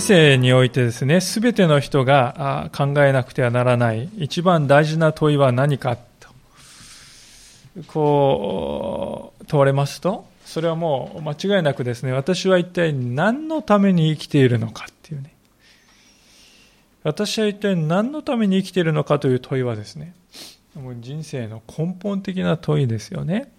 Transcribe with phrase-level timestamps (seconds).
[0.00, 6.30] 人生においてですね、すべての人が考えなくてはならない一番大事な問いは何かと、
[7.86, 15.34] こう、問われますと、それはもう間違いなくですね、私は一体何のために生きているのかっていうね。
[17.02, 20.14] 私は一体何のために生きているのかという問いはですね、
[20.74, 23.52] もう人生の根本的な問いですよね。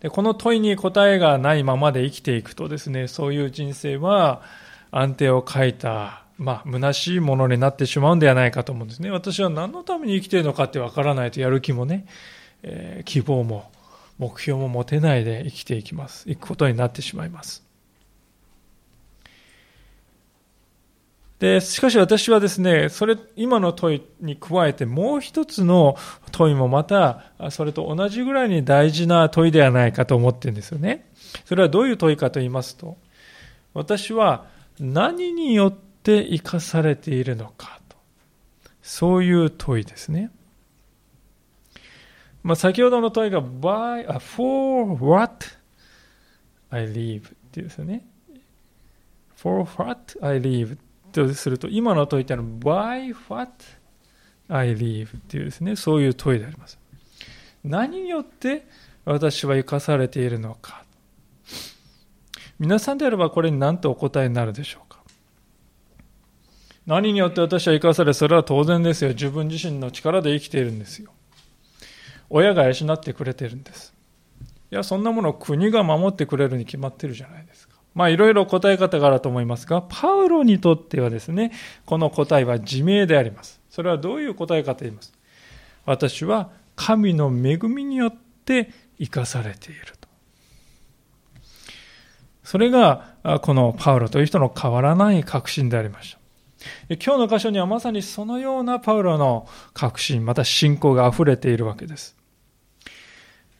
[0.00, 4.40] でこの問いに答えがないままで生きていくとですね、そういう人生は
[4.90, 9.10] 安定を欠いた、まあ、虚しいものになってしまうんではないかと思うんですね。
[9.10, 12.06] 私は何のために生きているのかってわからないとやる気もね、
[12.62, 13.70] えー、希望も
[14.18, 16.28] 目標も持てないで生きていきます。
[16.28, 17.68] 行くことになってしまいます。
[21.38, 25.96] で、しかし私はですね、それ、今の問いに加えてもう一つの
[26.32, 31.08] 問いもまた、それと同じぐらいに大事な問いではないかと思ってるんですよね。
[31.44, 32.96] それはどういう問いかと言いますと、
[33.72, 34.46] 私は
[34.80, 37.96] 何によって生かされているのかと。
[38.82, 40.30] そういう問いですね。
[42.42, 45.46] まあ、先ほどの問いが by, for what
[46.70, 48.06] I live っていうですよね。
[49.36, 50.78] for what I live
[51.12, 52.48] とすると、今の問いってのは
[52.94, 53.64] by what
[54.48, 56.78] I live っていうですね、そういう問いであります。
[57.64, 58.66] 何によって
[59.04, 60.84] 私は生かされているのか。
[62.58, 64.98] 皆さんであればこれに何とお答えになるでしょうか？
[66.86, 69.10] 何によって私は生かされ、それは当然ですよ。
[69.10, 71.10] 自分自身の力で生きているんですよ。
[72.30, 73.94] 親が養ってくれてるんです。
[74.70, 77.76] いや、そんなものを国が守ってくれるに決まってるじゃないですか。
[77.94, 81.52] まあいろいろ答え方があると思いますが、パウロにとってはですね、
[81.84, 83.60] この答えは自明であります。
[83.70, 85.12] それはどういう答えかと言います。
[85.84, 88.14] 私は神の恵みによっ
[88.44, 89.97] て生かされている。
[92.48, 93.04] それが、
[93.42, 96.16] このパウロという人の変わらない確信でありまし
[96.88, 96.94] た。
[96.94, 102.16] 今日の箇所にはまさにそのようなパウロの確信、また信仰が溢れているわけです。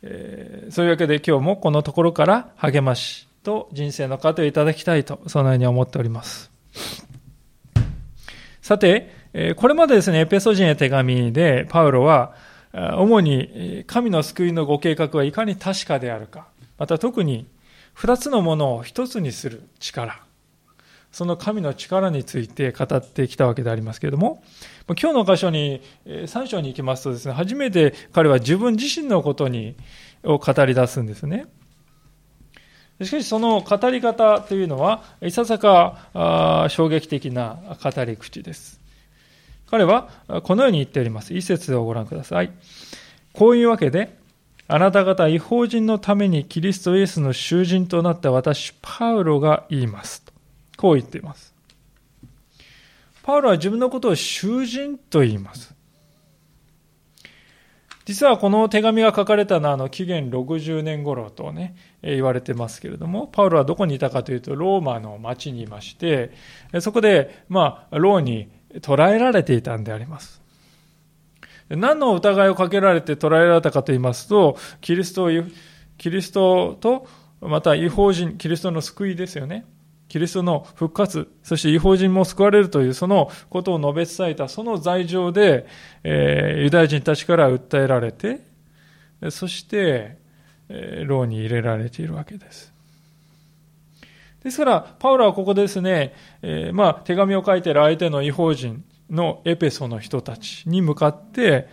[0.00, 6.50] えー、そういうわけで今日もこのところから励ましと人生の糧をいただきたいと、そのように思っております。
[8.62, 9.10] さて、
[9.56, 12.34] これまでですね、エペソ人へ手紙でパウロは、
[12.72, 17.47] 主に神の救いのご計画はいかに確かであるか、また特に
[17.98, 20.22] 二つのものを一つにする力、
[21.10, 24.41] その神の力について語ってきたわけでありますけれども、
[24.86, 29.75] 今日の箇所に、3章に行きますとですね、初めて彼は自分自身のことに、
[30.22, 31.47] を語り出すんですね。
[33.03, 38.81] しかしその語り方というのは、いささか衝撃的な語り口です。
[39.69, 40.08] 彼は
[40.44, 41.34] このように言っております。
[41.34, 42.53] 一節をご覧ください。
[43.32, 44.18] こういうわけで、
[44.71, 50.23] あなた方違法人のためにキリストイエスの囚人となった私、パウロが言います。
[50.77, 51.55] こう言っています。
[53.23, 55.75] パウロは自分のことを囚人と言います。
[58.05, 66.33] 実はこの手紙が書かれたのはあの紀元60年頃とね、言われてますけれども、パウロはどこにいたかというと、ローマの町にいまして、
[66.81, 68.50] そこで、まあ、ローに
[68.83, 70.38] 捕らえられていたんであります。
[71.71, 75.31] 何の疑いをかけられて捕らえられたかと言いますと、キリストを、
[75.99, 77.06] キリストと、
[77.41, 79.65] また違法人、キリストの救いですよね。
[80.09, 85.67] キリストの復活、そして違法人も救われるというそのことを述べ伝えたその罪状で、
[86.03, 88.41] えー、ユダヤ人たちから訴えられて、
[89.31, 90.17] そして、
[90.71, 92.73] えー、牢に入れられているわけです。
[94.43, 101.69] ですから、パウロはここですね、えー、まあ、手紙を書いている相手の違法人のエペソの人たちに向かって、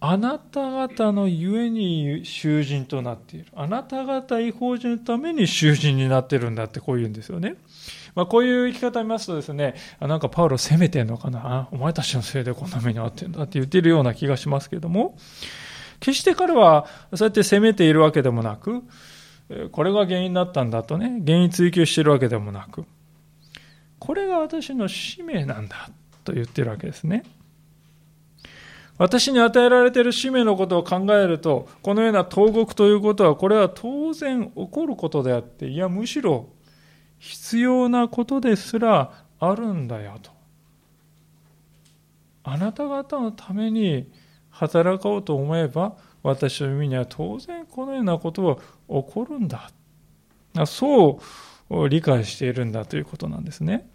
[0.00, 3.46] あなた方のゆえに囚人となっている。
[3.54, 7.56] あなた方違法人のために囚人になってるんだってこう言うんですよね。
[8.14, 15.16] まあ、こういう生き方を見ますとですね、あなんかパウロ責めてんのかなお前たちのせいでこんな目に遭ってんだって言ってるような気がしますけども、
[16.00, 18.82] 決して彼はそうやって責めているわけでもなく、
[19.72, 22.84] これが原因だったんだとね、原因追求してるわけでもなく、
[23.98, 25.90] これが私の使命なんだ
[26.28, 27.24] と言ってるわけですね。
[28.98, 36.48] 私に与えられている使命のことを考えると、このような投獄ということは、これは当然起こることであって、いや、むしろ
[37.18, 40.30] 必要なことですらあるんだよと。
[42.42, 44.10] あなた方のために
[44.50, 49.70] 働こうと思えば、私の耳には当然このようなことは起こるんだ。
[50.66, 51.20] そ
[51.70, 53.88] う理解しているんだということなんですね。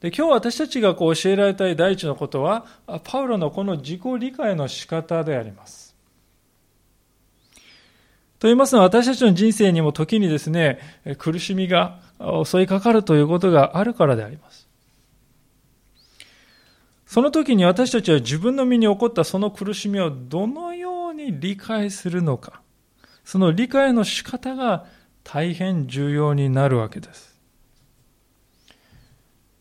[0.00, 2.64] で今日私たちがこう教えられたい第一のことは、
[3.04, 5.94] パウロのこの自己理解の仕方であります。
[8.38, 10.78] と言いますのは私たちの人生にも時にですね、
[11.18, 11.98] 苦しみが
[12.44, 14.66] 襲いかかるということがあるからであります。
[17.04, 22.62] その時に私たちは自分の身に起こったその苦しみをどのように理解するのか、
[23.22, 24.86] その理解の仕方が
[25.22, 27.29] 大変重要になるわけです。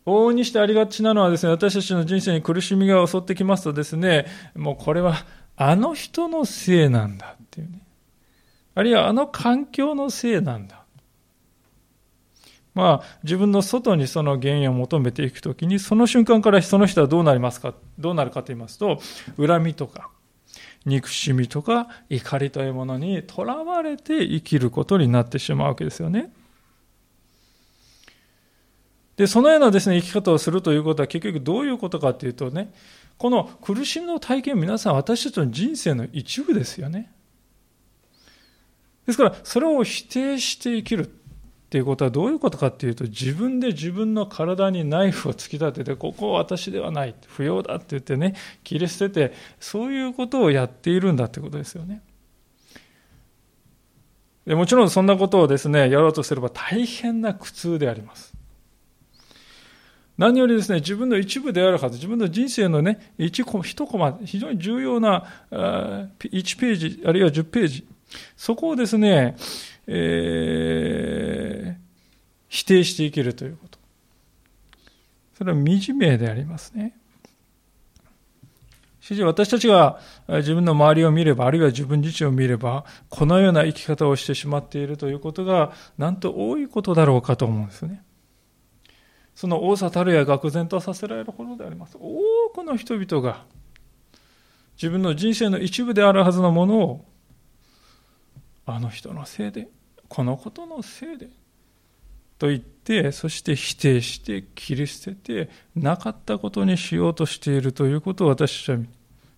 [0.09, 4.25] 往々にしてありがちなのはですね、私たちの人生に苦しみが襲ってきますとですね、
[4.55, 5.25] もうこれは
[5.55, 7.81] あの人のせいなんだっていうね。
[8.75, 10.79] あるいはあの環境のせいなんだ。
[12.73, 19.01] まあ、自分の外にその原因を求めていくときに、その瞬間からその人はどうなりますか、どうなるかと言いますと、
[19.37, 20.09] 恨みとか、
[20.85, 26.31] 憎しみとか怒りというものにとらわれて生きることになってしまうわけですよね。
[29.19, 32.71] で、そのようなですね、生き方をするということは結局どういうことかというとね、
[33.17, 37.11] この苦しみの体験、皆さん私たちの人生の一部ですよね。
[39.05, 41.09] ですから、それを否定して生きるっ
[41.69, 52.01] ていうことはどういうことかっていうと、自分で自分の体にナイフを突き立てて、ここは私ではない、不要だって言ってね、切り捨てて、そういうことをやっているんだってことですよね。
[54.45, 58.38] でもちろんそんなことをですね、やろうとすれば大変な苦痛であります。
[60.19, 67.87] 何よりですね、自分の一部であるはず、自分の人生のね、一コマ、一コマ、非常に重要な1ページ、あるいは10ページ、
[68.35, 69.37] そこをですね、
[69.87, 71.81] えー、
[72.49, 73.79] 否定していけるということ。
[75.37, 76.97] それは惨めでありますね。
[78.99, 88.03] しかし私たちが自分の周りを見れば、あるいは自分自身を見れば、このような生き方をしてしまっているということが、なんと多いことだろうかと思うんですね。
[89.39, 91.95] その多さたるや愕然とさせられるほどであります。
[91.97, 92.19] 多
[92.53, 93.45] くの人々が
[94.75, 97.05] 自分の人生の一部であるはずのものを、
[98.65, 99.69] あの人のせいで、
[100.09, 101.29] このことのせいで
[102.37, 108.85] と言ってそして否定して切り捨ててなかったことにしようとしているということを私たちは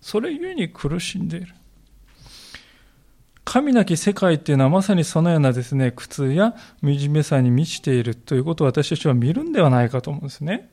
[0.00, 1.54] それゆえに苦しんでいる
[3.44, 10.70] 神なき世界っていうのはまさにそのようなですね苦痛や惨めさに満ちているということを私たちは見るんではないかと思うんですね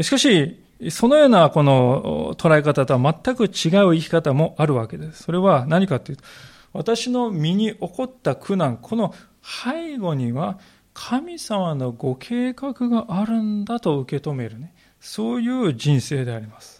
[0.00, 0.58] しかし
[0.90, 3.50] そのようなこの捉え方とは全く違う
[3.94, 6.24] 生き方もあるわけですそれは何かというと
[6.72, 10.58] 私の身に起こった苦難、この背後には
[10.94, 14.74] 神様のご計画があるんだと受け止めるね。
[15.00, 16.79] そういう人生であります。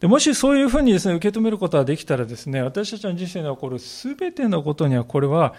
[0.00, 5.54] でもしそういうふうにですね、受け止めることができたらですね、私たちの人生に起こるすべてのことにはこれは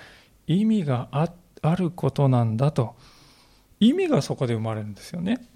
[0.47, 2.95] 意味があることなんだと。
[3.79, 5.47] 意味がそこで生まれるんですよね。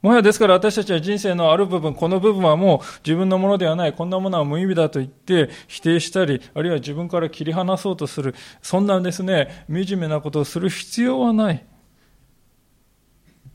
[0.00, 11.66] もはやですから私たちは人生のある部分、この部分はもう自分のものではない、こんなものは無意味だと言って否定したり、あるいは自分から切り離そうとする、そんなですね、惨めなことをする必要はない。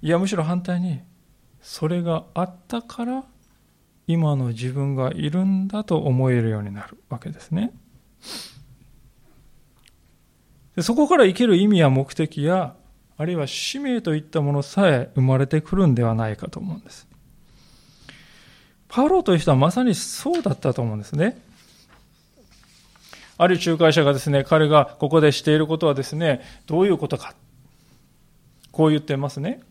[0.02, 1.00] いや、むしろ反対に、
[1.62, 3.24] それがあったから、
[4.08, 7.72] 今の自分がいるんだと思えるようになるわけですね。
[10.76, 12.76] でそこから生きる意味や目的や
[13.18, 17.08] あるいは使命といったものさえ生まれてくるんではないかと思うんです。
[18.88, 21.42] パウロという人はまさにそうだったと思うんですね。
[23.38, 27.34] ある仲介者がですね、彼がここでしていることはですね、どういうことか。
[28.72, 29.62] こう言ってますね。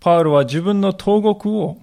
[0.00, 1.78] パウロは自分の投獄を、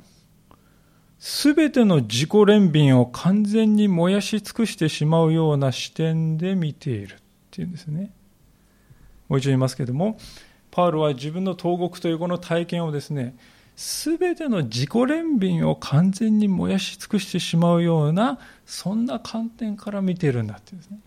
[1.25, 7.17] すべての自己憐憫を完全に燃やし尽くしてしまうような視点で見ているっ
[7.49, 8.11] ていうんですね。
[9.29, 10.17] もう一度言いますけれども、
[10.69, 13.37] パウロは自分の投獄というこの体験をですね、
[13.77, 20.99] すべての自己憐憫を完全に燃やし尽くしてしまうような、そんな観点から見ているんだっていうんですね。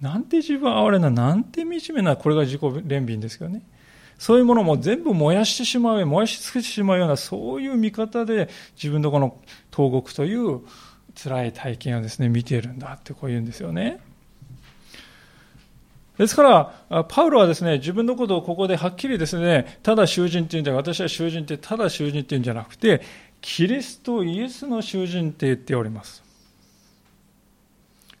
[0.00, 3.62] なんて自分は哀れな、なんて惨めな、これが自己憐憫ですよね。
[4.18, 9.38] そういうものも全部燃やしてしまう、燃やし尽くしてしまうような、そういう見方で自分のこの
[9.70, 10.60] 投獄という
[11.14, 14.00] 辛い体験をですね、見ているんだってこう言うんですよね。
[16.18, 23.02] ですから、パウロはですね、自分のことをここではっきりですね、ただ囚人っていうんじゃ私は囚人ってただ囚人っていうんじゃなくて、
[23.42, 26.22] キリストイエスの囚人って言っております。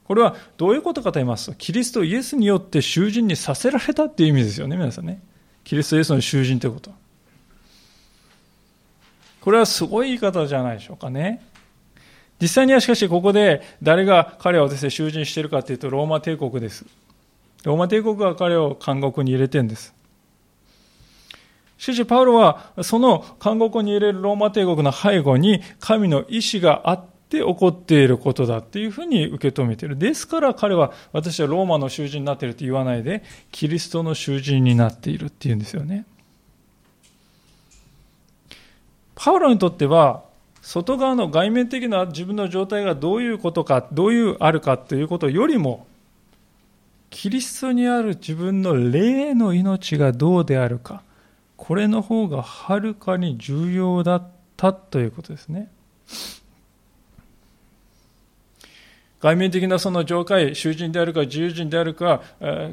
[0.04, 5.20] これはどういうことかと言いますと、キリストイエスによって囚人にさせられたっていう意味ですよね、皆さんね。
[5.66, 6.92] キリストイエスの囚人ということ。
[9.40, 11.42] これはすごい言い方じゃないでしょうかね。
[12.40, 16.86] 実際にはしかしここで誰が彼をですね、囚人しているかというとローマ帝国です。
[17.64, 19.92] ローマ帝国が彼を監獄に入れてるんです。
[21.78, 29.98] しかし、パウロはその監獄に入れるローマ帝国の背後に神の意志があっって起こっていることだっていうふうに受け止めている。
[29.98, 36.06] ですから彼は私はローマの囚人になっていると言わないで、キリストの囚人になっているっていうんですよね。
[39.16, 40.22] パウロにとっては、
[40.62, 45.86] 外側の外面的な自分の状態がどういうことか、どういうあるかということよりも、
[47.10, 51.02] キリストにある自分の霊の命がどうであるか、
[51.56, 55.70] これの方がはるかに重要だったということですね。
[59.20, 62.22] 外面的なその上界、囚人であるか自由人であるか、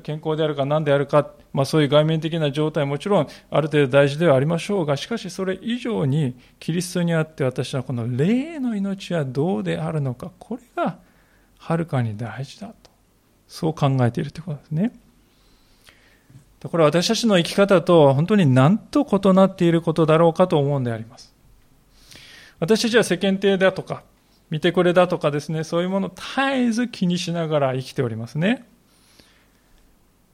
[0.04, 10.98] 健康であるか何であるか、まあ、そういう外面的な状態もちろんある程度大事ではありましょうが、しかしそれ以上にキリストにあって私はこの霊の命はどうであるのか、これが
[11.58, 12.76] はるかに大事だと。
[13.48, 14.92] そう考えているということですね。
[16.64, 21.34] これは私たちの生き方と本当に何と異なっていることだろうかと思うんであります。
[22.60, 24.04] 私たちは世間体だとか、
[24.54, 28.68] 見てくれだとかですね、そういうものを絶えず気にしながら生きておりますね。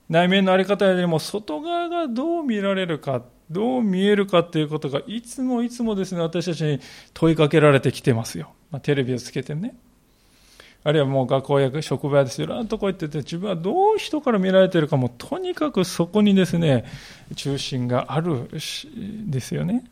[0.10, 6.82] 内面のあり方よりも外側がどう見られるか、どう見えるかということがいつもいつもですね、私たちに
[7.14, 8.52] 問いかけられてきてますよ。
[8.72, 9.74] まあ、テレビをつけてね。
[10.84, 16.84] あるいはもう学校や職場やですいろんなとこ行ってて、自分はどう人から見られてるかも、とにかくそこにですね、
[17.38, 19.86] 中心があるですよね。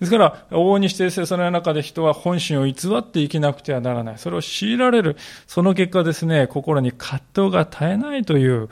[0.00, 4.18] ですから、往々にしてその中で人は本心を偽って生きなくてはならない。
[4.18, 5.16] それを強いられる。
[5.46, 8.68] その結果ですね、心に葛藤が絶えないという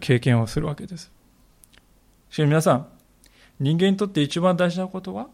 [0.00, 1.10] 経験をするわけです。
[2.30, 2.86] しかし皆さん、
[3.58, 5.28] 人間にとって一番大事なことは、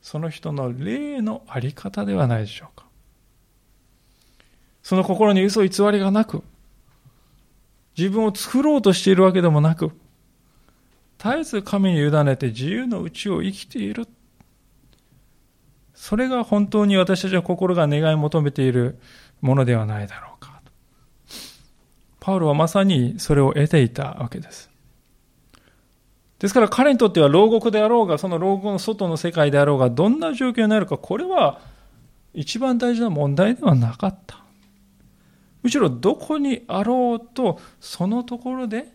[0.00, 2.86] その人の霊のあり方ではないでしょうか。
[4.82, 6.42] その心に嘘偽りがなく、
[7.96, 9.92] 自分を作ろうとしているわけでもなく、
[11.18, 14.08] 絶えず神に委ねて自由のうちを生きている。
[16.02, 18.98] それが本当に私たちの心が願い求めている
[19.40, 20.60] ものではないだろうか。
[22.18, 24.68] パウロはまさにそれを得ていたわけです。
[26.40, 31.60] ですから彼にとっては牢獄であろうが、その牢獄の外の世界であろうが、どんな状況になるか、これは
[32.34, 34.42] 一番大事な問題ではなかった。
[35.62, 38.92] むしろどこにあろうと、そのところで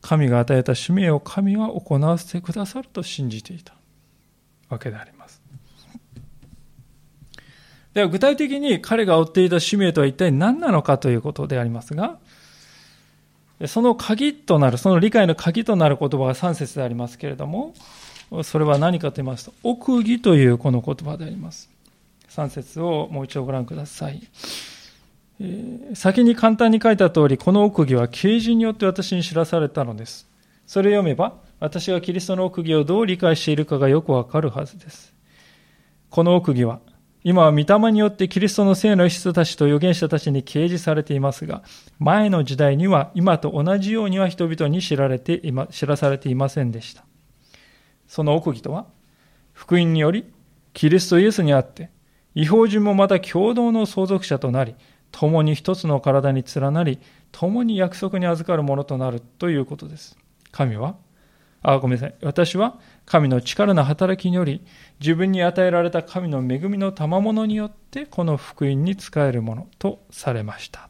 [0.00, 3.74] 神が与えた使命を神は行わせてくださると信じていた
[4.70, 5.21] わけであります。
[7.94, 12.18] では具体的に彼が追っていた使命とは一体何なのかということでありますが、
[13.66, 17.74] その鍵となる、その理解の鍵となる言葉が3節でありますけれども、
[18.44, 21.68] それは何かと言いますと、奥義というこの言葉であります。
[22.30, 24.22] 3節をもう一度ご覧ください。
[25.94, 30.26] 先に簡単に書いた通り、この奥義は啓示によって私に知らされたのです。
[30.66, 35.12] それを読めば、私がキリストの奥義をどう理解しているかがよくわかるはずです。
[36.10, 36.80] この奥義は、
[37.24, 41.62] 今は御霊によってキリストの聖の人たちと預言者たちに掲示されていますが、
[42.00, 47.04] 前の時代には今と同じようには人々に知られてま、知らされていませんでした。
[48.08, 48.86] その奥義とは、
[49.52, 50.24] 福音により、
[50.72, 51.90] キリストイエスにあって、
[52.34, 54.74] 違法人もまた共同の相続者となり、
[55.12, 56.98] 共に一つの体に連なり、
[57.30, 60.18] 共に約束に預かるものとなるということです。
[60.50, 60.96] 神は、
[61.62, 62.14] あ、ごめんなさい。
[62.22, 64.64] 私は神の力の働きにより、
[65.00, 70.88] 自分に与えられた神の恵みの賜物によって、この福音に使えるものとされました。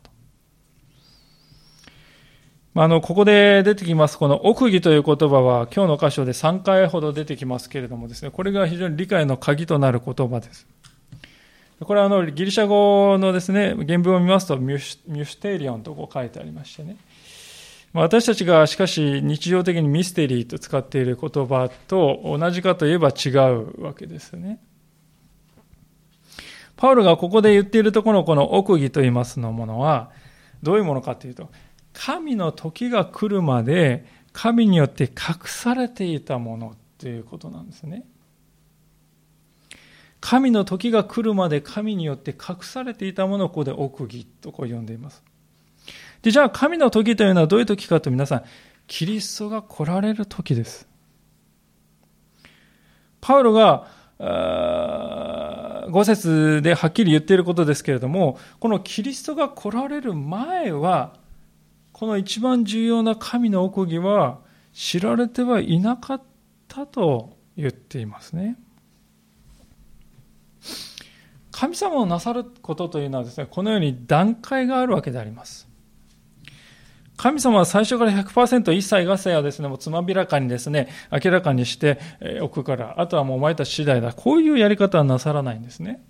[2.75, 10.67] あの、ここで出てきます、この奥義という言葉は、今日の箇所で3回ほど出てきますけれどもですね、これが非常に理解の鍵となる言葉です。
[11.81, 16.97] これはあのギリシャ語のですね、原文を見ますと、ミュステリオンとこう書いてありましてね。
[17.93, 24.61] 私たちがしかし日常的にミステリーと使っている言葉と同じかといえば違うわけですね。
[26.77, 30.11] パウロがここで言っているところのこの奥義と言いますのものは
[30.63, 31.51] どういうものかというと
[31.93, 38.05] 神の時が来るまで神によって隠されていたものということなんですね。
[40.21, 45.23] 神の時が来るまで神によって隠されていたものをここで奥義とこう呼んでいます。
[46.23, 48.45] で、じゃあ神の時というのはどういう時かと皆さん、
[48.87, 50.89] キリストが来られる時です。
[53.21, 53.87] パウロが、
[54.19, 61.15] 5節ではっきり言っていることですけれども、このキリストが来られる前は、
[61.93, 64.39] この一番重要な神の奥義は
[64.73, 66.23] 知られてはいなかっ
[66.69, 68.57] たと言っていますね。
[71.51, 75.72] 神様をなさることというのはですね、このように段階があるわけであります。
[77.17, 81.99] 神様は最初から100%一切合切はですね、もうつまびらかにですね、明らかにして
[82.41, 84.13] おくから、あとはもうお前たち次第だ。
[84.13, 86.03] こういうやり方はなさらないんですね。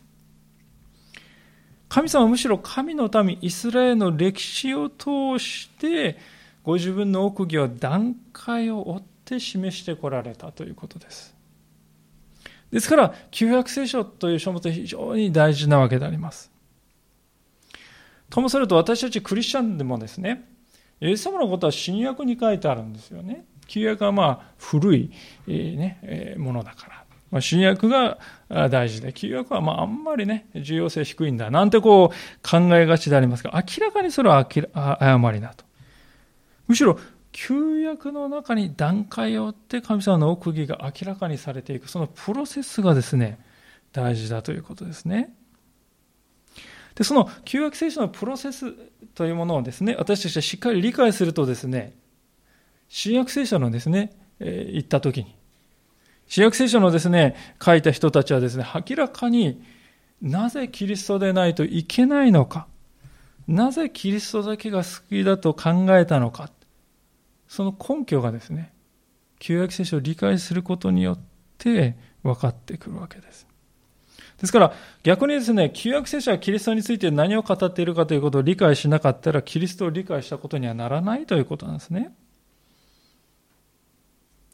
[1.88, 6.18] 神様はむしろ神の民、イスラエルの歴史を通して、
[6.62, 11.34] ご自分の奥義を段階を追って示してこられたということです。
[12.70, 16.50] ですから、旧約聖書という書物は非常に大事なわけであります。
[18.30, 20.48] ともすると私たちクリスチャンでもですね、
[21.02, 23.44] イエス様のことは新約に書いてあるんですよね。
[23.66, 25.10] 旧約はまあ古い、
[25.46, 27.04] ね、ものだから。
[27.30, 28.18] まあ、新約が
[28.48, 34.46] 大事で、旧約はまああんまりね、重要性低いんだ、なんてこう考えがちでありますが、明らかにそれは
[35.00, 35.64] 誤りだと。
[36.68, 36.98] むしろ、
[37.32, 43.38] 旧約の中に段階を追って神様の奥義が明らかにされていく、そのプロセスがですね、
[43.92, 45.34] 大事だということですね。
[46.94, 48.72] で、その旧約聖書のプロセス
[49.14, 51.94] というものをですね、私たちはしっかり理解するとですね、
[52.88, 55.34] 新約聖書のですね、えー、言ったときに、
[56.26, 59.62] 新約聖書のですね、書いた人たちはですね、明らかに
[60.20, 62.66] なぜキリストでないといけないのか、
[63.48, 66.50] なぜキリストだけが救いだと考えたのか、
[67.48, 68.72] その根拠がですね、
[69.38, 71.18] 旧約聖書を理解することによっ
[71.58, 73.46] て分かってくるわけです。
[74.42, 74.72] ですから
[75.04, 82.12] 逆にですね、旧約聖書はキリストについて何を語っているかということを理解しなかったら、キリストを理解したことにはならないということなんですね。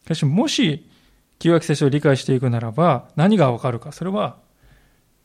[0.04, 0.86] しかし、もし、
[1.38, 3.92] 旧約聖書を理解していくならば、何がわかるか。
[3.92, 4.36] それは、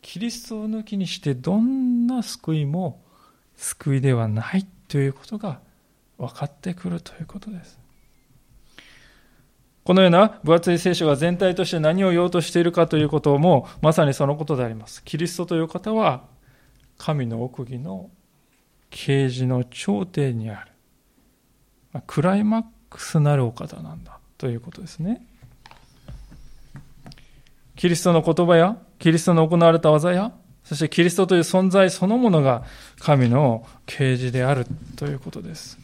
[0.00, 3.02] キリストを抜きにしてどんな救いも
[3.56, 5.60] 救いではないということが
[6.16, 7.83] 分かってくるということです。
[9.84, 15.04] このような分厚い聖書が全体として何を言おうとしているかということもまさにそのことであります。
[15.04, 16.24] キリストという方は
[16.96, 18.10] 神の奥義の
[18.88, 22.02] 啓示の頂点にある。
[22.06, 25.26] クライマックスなるお方なんだということですね。
[27.76, 30.32] キリストの言葉やキリストの行われた技や
[30.64, 32.64] そしてキリストという存在そのものが
[32.98, 34.66] 神の啓示である
[34.96, 35.83] ということです。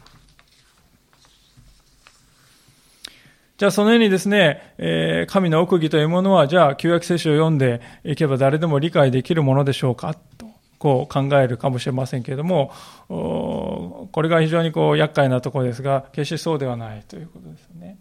[3.61, 10.15] じゃあそのようにですね、えー、神の奥義というものは、じゃあ旧約聖書を読んでいけば誰でも理解できるものでしょうか？
[10.15, 10.47] と、
[10.79, 12.73] こう考えるかもしれませんけれども、
[13.09, 17.99] これが非常にこう厄介なところですが、決してそうではないということですね。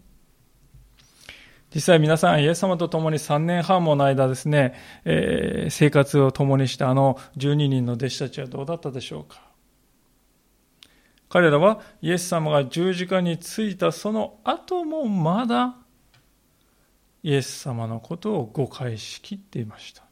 [1.74, 4.72] 実際皆さん、イエス様と共に3年半もの間ですね、
[5.04, 9.49] えー、生活を共にしたあの12人の弟子たちはどうだったでしょうか？
[11.30, 15.76] 彼らはイエス様が十字架についたその後もまだ
[17.22, 20.02] イエス様のことを誤解しきっていました。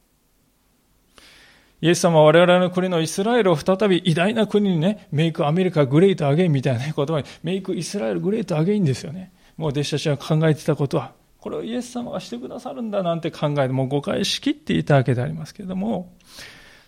[1.80, 9.32] イエス様は我々の国のイスラエルを再び偉大な国にね、 Make America Great Again みたいな言葉に、 Make Israel Great Again ですよね。
[9.56, 16.12] もう弟子たちが考えてたことは、これをイエス様がしてくださるんだなんて考えて、もう誤解しきっていたわけでありますけれども、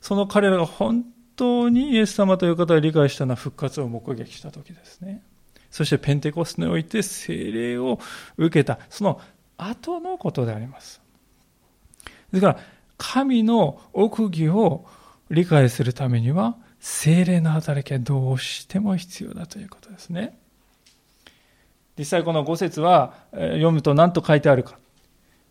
[0.01, 1.05] その彼らが本
[1.37, 5.23] 当にイエス様という方が理解したのは復活を目撃した時ですね。
[5.71, 8.01] そしてペンテコステにおいて精霊を
[8.37, 9.21] 受けた、その
[9.57, 11.01] 後のことであります。
[12.33, 12.59] ですから、
[12.99, 14.87] 神の奥義を
[15.31, 20.38] 理解するためには、精霊の働きはどうしても必要だということですね。
[21.99, 24.79] 実際この5節は読むと何と書いてあるか。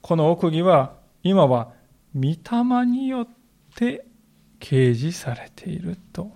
[0.02, 1.72] この奥義は今は
[2.16, 3.28] 御霊によっ
[3.76, 4.06] て
[4.60, 6.32] 掲示されていると、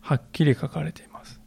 [0.00, 1.40] はっきり書かれています。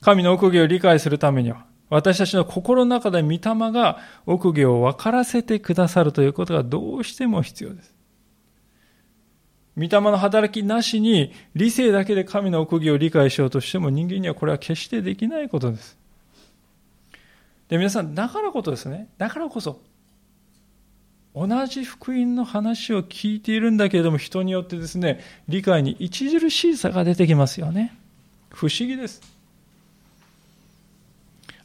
[0.00, 3.38] 神の奥義を理解するためには、私たちの心の中で御霊
[3.72, 7.94] が奥義を分からせてくださるということがどうしても必要です。
[9.76, 15.98] 御霊の働きなしに理性だけで神の奥義を理解しようとしても人間にはこれは決してできないことです。
[17.68, 19.80] で、皆さん、だからこそですね、だからこそ
[21.34, 27.96] 同じ福音の話を聞いているんだけれども人によってですね理解に著しい差が出てきますよね。
[28.50, 29.20] 不思議です。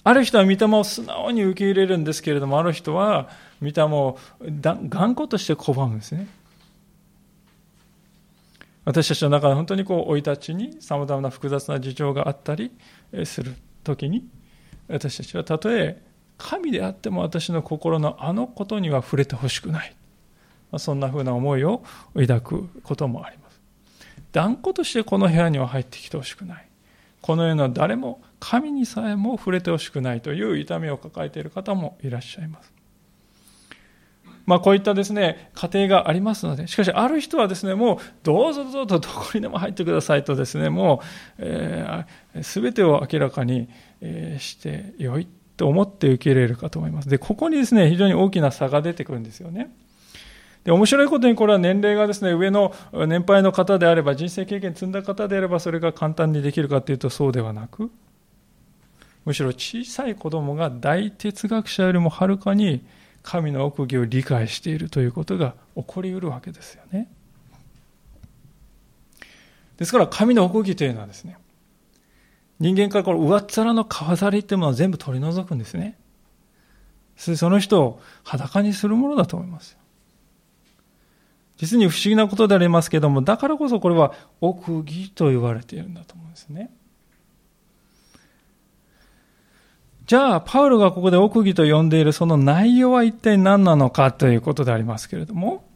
[0.03, 3.29] ある人は御霊を素直に受け入れるんですけれどもある人は
[3.61, 6.27] 御霊を頑固として拒むんですね。
[8.85, 12.71] 私たちの中で本当にこう生い立ちにさまざまな複雑な事情があったり
[13.23, 13.53] する
[13.83, 14.27] 時に
[14.87, 16.01] 私たちはたとえ
[16.39, 19.93] 神であっても私の心のあのことには触れてほしくない。
[20.77, 21.83] そんなふうな思いを
[22.15, 23.59] 抱くこともあります。
[24.31, 26.65] 断固としてこの部屋には入ってきてほしくない。
[27.21, 32.71] このような誰も神にさえも触れてほしくないという痛みを抱えている方もいらっしゃいます。
[34.45, 41.05] まあ、こういったですね、家庭がありますので、しかしある人はですね、もうどうぞどうぞどこにでも入ってくださいとですね、もう、
[41.37, 43.69] えー、全てを明らかに、
[44.39, 45.27] してよい
[45.59, 47.09] と思って受け入れるかと思います。
[47.09, 49.69] で、ここにですね、非常に大きな差が出てくるんですよね。
[50.63, 57.91] で面白いことにこれは年齢がですね、上の年配の方であれば、人生経験積んだ方であれば、それが簡単にできるかというとそうではなく、
[59.25, 62.81] むしろ小さい子供が大哲学者よりもはるかに
[63.21, 67.09] 神の奥義を理解しているということが起こりうるわけですよね。
[69.75, 71.37] ですから神の奥義というのはですね、
[72.59, 75.97] 人間からこの上っ面の皮ざりっていうものを全部取り除くんですね。
[77.15, 79.77] その人を裸にするものだと思います。
[81.57, 86.71] 実に不思議なことでありますけれども、だからこそこれは奥義と言われているんだと思うんですね。
[90.05, 95.68] じゃあ、パウロがここで奥義と呼んでいるその内容は一体何なのかということでありますけれども、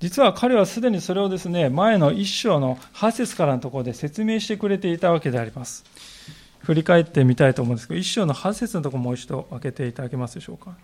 [0.00, 5.84] 実は彼はすでにそれをですね、前の一章の8節からのところで説明してくれていたわけであります。
[6.58, 10.76] 振り返ってみたいと思うんですけど、一章の8節のところもう一度開けていただけますでしょうか。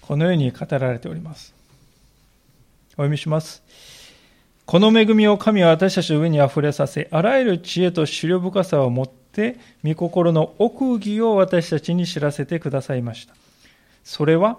[0.00, 1.54] このように語られております。
[2.94, 3.62] お読みします。
[4.66, 13.34] この恵みを神は私たちの上にあふれさせ、あらゆる知恵と思慮深さを持って、御心の奥義を私たちに知らせてくださいました。
[14.02, 14.58] それは、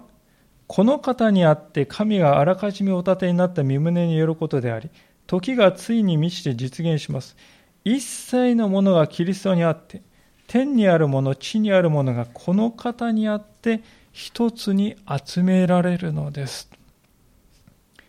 [0.67, 4.89] この方にあって神があらかじめお立てになった身旨によることであり、
[5.27, 7.36] 時がついに満ちて実現します。
[7.84, 10.01] 一切のものがキリストにあって、
[10.47, 16.69] 天にあるもの、地にあるものがこの方にあって一つに集められるのです。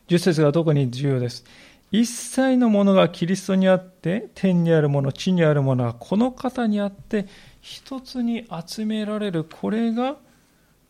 [0.08, 1.44] 十節が特に重要です。
[1.90, 7.26] 一切のものがキリストにあって、天にあるもの、地にあるものがこの方にあって、
[7.60, 10.16] 一つに集められる、これが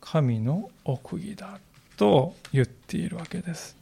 [0.03, 1.59] 神の奥義だ
[1.97, 3.77] と言っているわけです。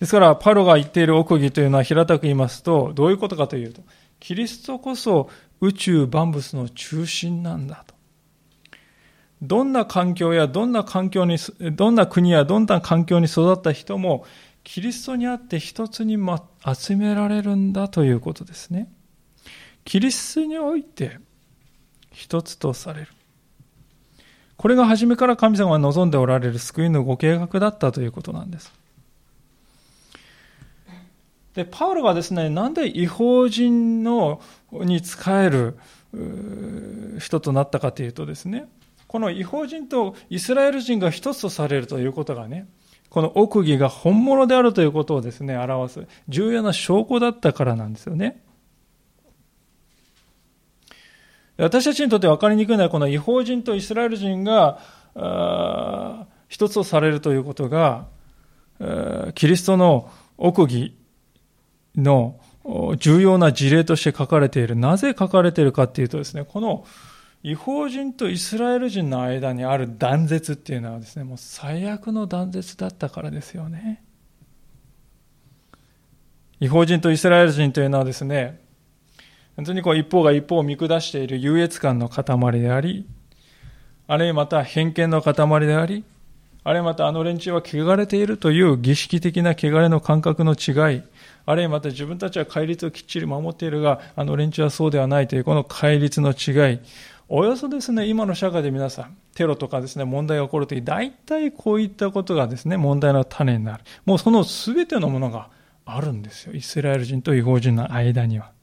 [0.00, 3.82] ですから、パロが言っている奥義というのは平たく言いますと、どういうことかというと、
[4.20, 7.94] キリストこそ宇宙万物の中心なんだと。
[9.40, 11.38] どんな環境やどんな環境に、
[11.72, 14.24] どんな国やどんな環境に育った人も、
[14.64, 16.18] キリストにあって一つに
[16.74, 18.92] 集められるんだということですね。
[19.84, 21.18] キリストにおいて
[22.12, 23.08] 一つとされる。
[24.58, 28.72] これが初めから神様が望んでおられる救いのご計画だったということなんです。
[31.54, 34.40] で、パウロがですね、なんで違法人の
[34.72, 35.78] に仕える
[37.20, 38.66] 人となったかというとですね、
[39.06, 42.66] この違法人とイスラエル人が一つとされるということがね、
[43.10, 48.42] この奥義が本物であるということをですね、表す重要な証拠だったからなんですよね。
[51.58, 54.78] 私たちにとって分かりにくいのは、この違法人とイスラエル人が
[56.48, 58.06] 一つとされるということが、
[59.34, 60.96] キリストの奥義
[61.96, 62.38] の
[62.98, 64.76] 重要な事例として書かれている。
[64.76, 66.84] なぜ書かれているかっていうとですね、この
[67.42, 74.04] 違法人とイスラエル人の間にある断絶っていうのはですね、もう最悪の断絶だったからですよね。
[76.60, 78.60] 違法人とイスラエル人というのはですね、
[79.58, 83.08] 本当にこう一方が一方を見下している優越感の塊であり、
[84.06, 85.34] あるいはまた偏見の塊
[85.66, 86.04] であり、
[86.62, 91.02] あるいはまたあの連中は汚れているという儀式的な汚れの感覚の違い、
[91.44, 96.78] あるいはまた自分たちは戒律をきっちり守っているが、あの連中はそうではないというこの戒律の違い、
[97.28, 103.82] およそですね、今の社会で皆さん、テロとかですね、問題が起こるとき、大体こういったことがですね、問題の種になる。
[104.06, 105.48] もうその全てのものが
[105.84, 106.54] あるんですよ。
[106.54, 108.56] イスラエル人と違法人の間には。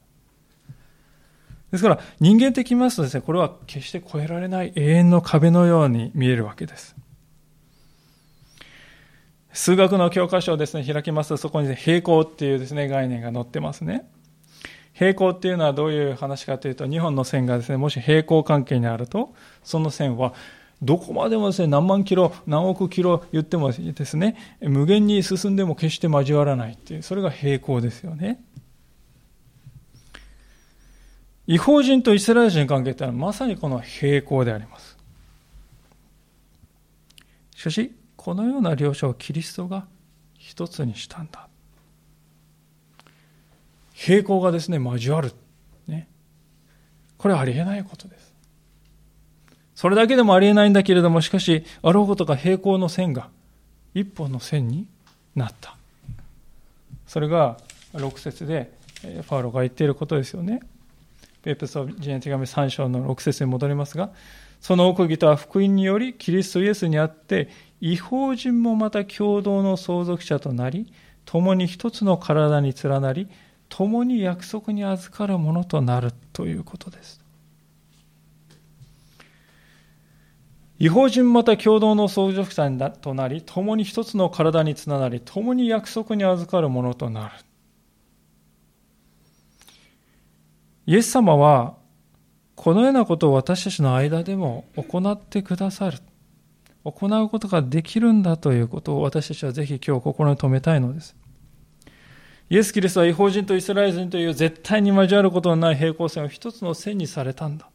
[1.70, 6.96] ですから、人間的にますとですね、これは決して越えられない永遠の壁のように見えるわけです。
[9.52, 14.06] 数学の教科書をですね、開きますと、そこに平行っていうですね、概念が載ってますね。
[14.92, 20.34] 平行っていうのはどういう話かというと、2本の線がですね、もし平行関係にあると、その線は、
[20.82, 28.42] どこまでもですね、何万キロ、何億キロ言ってもですね、無限に進んでも決して交わらないっていう、それが平行ですよね。
[31.46, 34.96] 違法人とイスラエル人の関係ってのはまさにこの平行であります。
[37.54, 39.86] しかし、このような両者をキリストが
[40.36, 41.48] 一つにしたんだ。
[43.92, 45.32] 平行がですね、交わる。
[45.86, 46.08] ね。
[47.16, 48.34] これはありえないことです。
[49.74, 53.30] それだけでもありえないんだけれども、しかし、あろうことか平行の線が
[53.94, 54.86] 一本の線に
[55.34, 55.76] なった。
[57.06, 57.56] それが
[57.94, 58.72] 6節で
[59.28, 60.60] パウロが言っていることですよね。
[61.46, 64.10] ペープソ人へ手紙3章の6節に戻りますが、
[64.60, 67.48] その奥義とは福音によりキリストイエスにあって、
[67.80, 70.92] 違法人もまた共同の相続者となり、
[71.24, 73.28] 共に一つの体に連なり、
[73.68, 77.20] 共に約束に預かるものとなるということです。
[80.80, 87.45] 違法人また共同の相続者となり、共に一つの体につながり、共に約束に預かるものとなる。
[90.86, 91.74] イエス様は、
[92.54, 95.98] このようなことを私たちの間でも行ってくださる。
[96.84, 101.16] 行うことができるんだということを私たちはぜひ今日心に留めたいのです。
[102.48, 107.68] イエス・キリストは違法人とイスラエル人という絶対に交わることのない平行線を一つの線にされたんだ。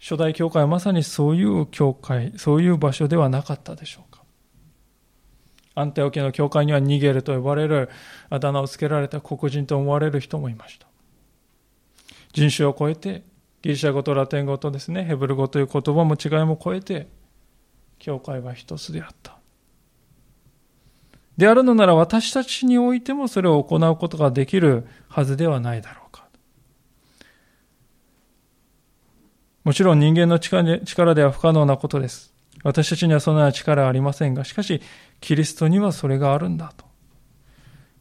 [0.00, 4.13] 初代教会はまさにそういう教会、そういう場所ではなかったでしょう
[5.74, 5.80] か。
[5.80, 7.90] アンテオ家の教会にはニゲルと呼ばれる
[8.30, 10.86] あだ名を付けられた黒人と思われる人もいました。
[12.32, 13.22] 人種を超えて、
[13.62, 17.08] ギリシャ語とラテン語とですね、ヘブル語という言葉も違いも超えて、
[17.98, 19.38] 教会は一つであった。
[21.36, 26.28] であるのなら私たちにおいてもそれを行うことができるはずではないだろうか。
[29.64, 32.33] もちろん人間の力では不可能なことです。
[32.62, 34.80] 私たちにはそのような力はありませんが、しかし、
[35.20, 36.84] キリストにはそれがあるんだと。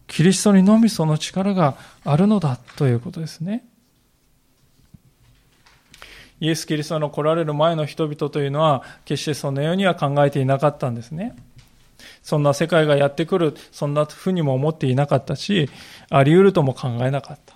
[0.08, 3.66] キリストにのみその力があるのだということですね。
[6.39, 11.36] イエス・キリストの来られる前の人々というのは、決してそのようには考えていなかったんですね。
[12.22, 15.70] そんな世界がやってくる、そんなふうにも思っていなかったし、
[16.10, 17.53] あり得るとも考えなかった。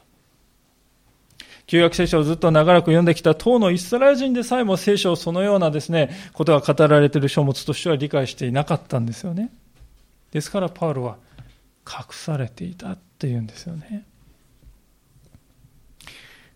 [1.67, 9.51] 旧約聖書をずっと長らく読んできた当のイスラエル人でさえも聖書をそのようなですね、ことが語られている書物としては理解していなかったんですよね。
[10.31, 11.17] ですからパウロは
[11.85, 14.05] 隠されていたっていうんですよね。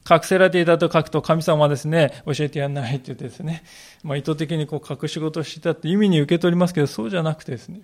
[0.10, 3.64] 隠せられていたと書くと神様はですね、教えてやんないって言ってですね、
[4.04, 7.82] まあ、意図的にこう隠し事をしていたって意味に受け取りますけど、そうじゃなくてですね、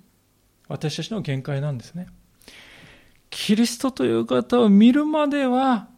[0.69, 2.07] 私たちの限界なんですね。
[3.29, 5.89] キリストという方を見るまでは、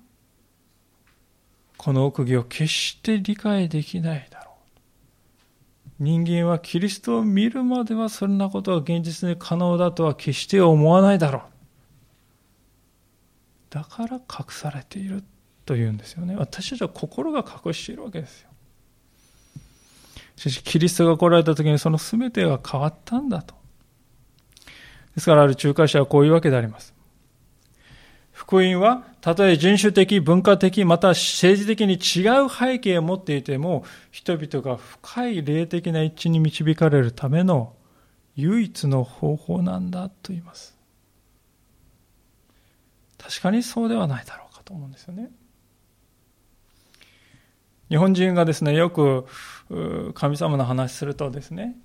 [1.79, 6.03] この奥義を決して理解できないだろう。
[6.03, 11.41] 人間はキリストを見るまではそんなことが現実に可能だとは決して思わないだろう。
[13.69, 15.23] だから隠されている
[15.65, 16.35] というんですよね。
[16.35, 18.49] 私たちは心が隠しているわけですよ。
[20.35, 23.55] しかし、キリストが来られた時にその全てが変わったんだと。
[25.15, 26.93] ですから、ある仲介者はこういうわけであります。
[28.33, 37.73] 福音は、たとえ人種的、文化的、また政治的に違う背景を持っていても、人々が深い霊的な一致に導かれるための
[38.35, 40.77] 唯一の方法なんだと言います。
[43.17, 45.29] 確かにそうではないだろうかと思うんですよね。
[47.89, 49.25] 日本人がですね、よく
[50.13, 51.75] 神様の話するとですね、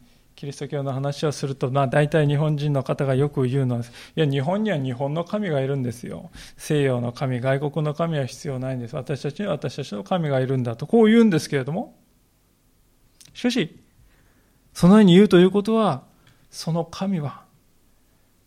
[0.45, 3.93] キリスト教の話をすると、まあ大体日本人の方がよく言うのです。
[4.15, 6.31] いや、日本には日本の神がいるんですよ。
[6.59, 8.95] 西洋の神、外国の神は必要ないんです。
[8.95, 11.99] 私たちには私たちの神がいるんだと、こう言うんですけれども。
[13.33, 13.81] しかし、
[14.75, 16.03] そのように言うということは、
[16.51, 17.45] その神は、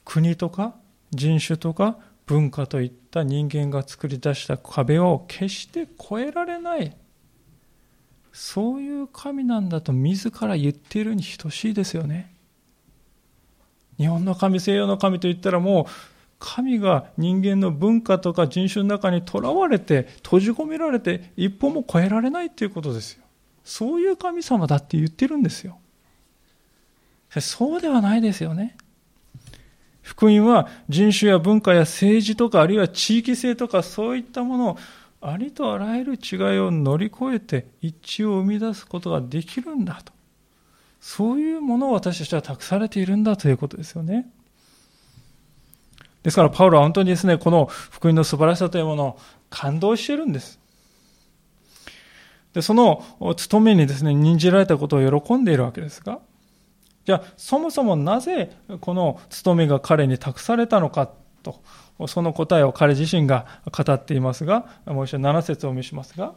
[0.05, 0.75] 国とか
[1.11, 6.95] 人種とか文化といった人間が作り出した壁を決して越えられない。
[8.31, 12.33] そういう神なんだと自ら言っているに等しいですよね。
[13.97, 15.85] 日本の神、西洋の神といったらもう、
[16.39, 23.23] 神が人間の文化とか人種の中にとらわれて、閉じ込められて、一歩も超えられないということですよ。
[23.63, 25.79] そういう神様だって言ってるんですよ。
[27.41, 28.77] そうではないですよね。
[30.01, 34.77] 福音は人種や文化や政治とかあるいは地域性とかそういったものを
[35.21, 40.13] ありとあらゆる違いを乗り越えて一致を生み出すことができるんだと。
[40.99, 44.29] そういうものを私たちは託されているんだということですよね。
[46.23, 50.59] ですから、パウロは本当にですね、この福音の素晴らしさというものを感動しているんです。
[52.53, 53.03] で、その
[53.37, 56.19] 務めにですね、任じられたことを喜んでいるわけですが、
[57.05, 58.51] じゃあ、そもそもなぜ
[58.81, 61.09] この務めが彼に託されたのか
[61.43, 61.61] と
[62.05, 66.33] その答えを彼自身が語っていますが、もう一度7節を見しますが、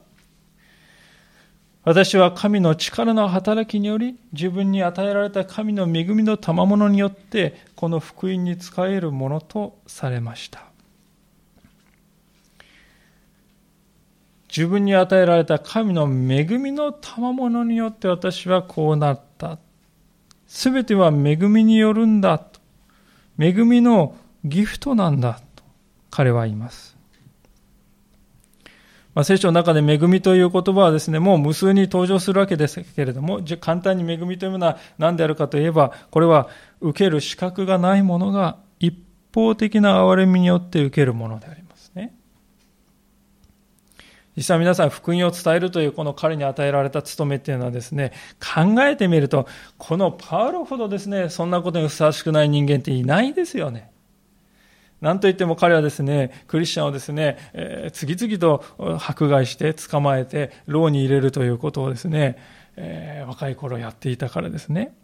[1.83, 10.65] 私は神の力の働きにより、自分に与えられた神の恵みの賜物によって、この福音に使えるものとされました。
[14.55, 19.59] 自分に与えられた神の恵みの賜物によって私はこうなった。
[20.47, 22.45] すべては恵みによるんだ。
[23.39, 25.41] 恵みのギフトなんだ。
[26.11, 27.01] 彼は言います。
[29.15, 36.49] まあ、聖書の中で恵みという言葉はですね、もう無数に登場するわけですけれども、じゃ簡単に恵みというものは何であるかといえば、これは
[36.81, 38.97] 受ける資格がないものが一
[39.35, 42.15] 方的な憐れみによって受けるものでありますね。
[44.37, 53.90] 実際皆さん福音を伝えるというこの彼に与えられた務めっていうのはですね、考えてみると、このパウロほどですね、そんなことにふさわしくない人間っていないですよね。
[55.01, 62.37] なんといっても彼はですね、クリスチャンをですね、えー、次々と迫害して捕まえて、牢に入れるということをですね、
[62.77, 64.95] えー、若い頃やっていたからですね。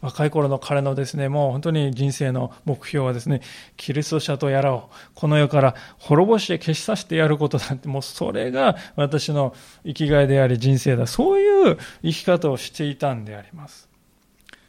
[0.00, 3.42] 若い頃の彼のですね、もう本当に人生の目標はですね、
[3.76, 11.06] キリスト者とやらをこの世から滅ぼして消し去してやることだって、もうそれが私の生きがいであり人生だ。
[11.06, 13.90] そういう生き方をしていたんであります。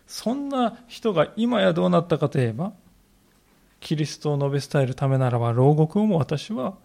[0.05, 2.73] そんな人が今やどうなったかといえば、
[3.81, 6.77] キリストを述べ伝えるためならば、牢獄をも私は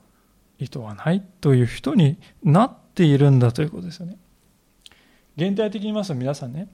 [0.59, 4.17] 意図はないという人になっているんだということですよね。
[5.37, 6.69] 現代的に言いますと皆さんね、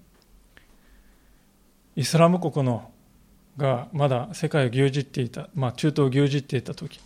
[1.96, 2.90] イスラム国の
[3.56, 7.00] がまだ世界を牛耳っていた、まあ、中東を牛耳っていた時、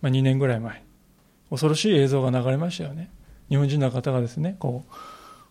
[0.00, 0.82] まあ、2年ぐらい前、
[1.50, 3.10] 恐ろしい映像が流れましたよね。
[3.50, 4.94] 日本人の方がですね、こう、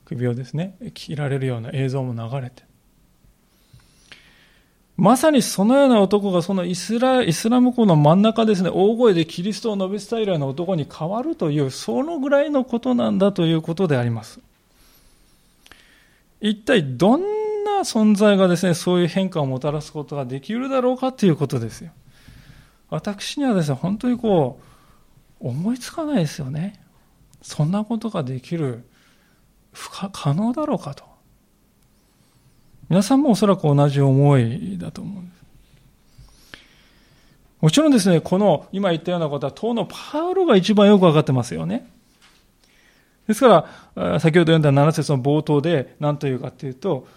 [0.06, 2.64] 首をですね、切られるような映像も流れて、
[4.96, 14.40] まさにそのような男がそのイスライスラム国の真ん中ですね、大声でキリストを述べ伝えるような男に変わるという、そのぐらいのことなんだということであります。
[16.42, 17.22] 一体どん
[17.64, 21.92] な存在がですね、そういう変化をもたらすことができるだろうかということですよ。
[22.90, 24.60] 私にはですね、本当にこ
[25.42, 26.80] う、思いつかないですよね。
[27.42, 28.84] そんなことができる、
[29.72, 31.13] 不可能だろうかと。
[32.94, 35.44] 皆さんもおそらく同じ思いだと思うんです。
[37.60, 41.90] もちろんですね、この今言ったようなことは当のパウロが一番よくわかってますよね。
[43.28, 47.08] ですから、先ほど読んだ7節の冒頭で何というかというと、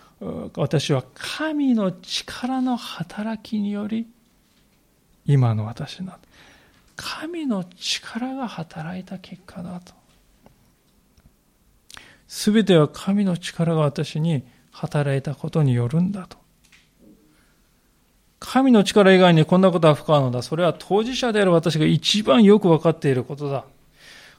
[0.57, 4.07] 私は神の力の働きにより、
[5.27, 6.19] 今の私な
[6.97, 9.93] 神の力が働いた結果だと。
[12.29, 14.43] すべては神の力が私に
[14.77, 16.37] 働いたことによるんだと。
[18.39, 20.43] 神の力以外にこんなことは不可能だ。
[20.43, 23.65] それは当事者である私が一番よくわかっていることだ。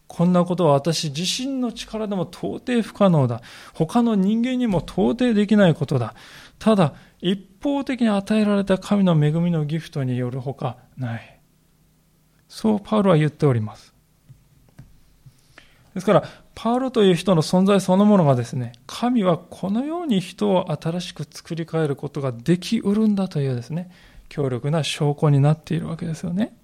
[0.05, 3.41] こんなことは私自身の力でも到底不可能だ。
[3.73, 6.13] 他の人間にも到底できないことだ。
[6.59, 11.39] ただ、一方的に与えられた神の恵みのギフトによるほかない。
[12.47, 13.93] そうパウロは言っております。
[15.95, 16.23] ですから、
[16.59, 23.91] パウロという人の存在そのものがですね、神はこのように人を新しく作り変えることができうるんだというですね、
[24.27, 26.57] 強力な証拠になっているわけですよね。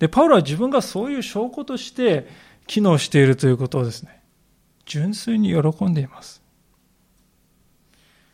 [0.00, 2.26] で、パウロは自分がそういう証拠として
[2.66, 4.24] 機能しているということをですね、
[4.84, 6.42] 純粋に喜んでいます。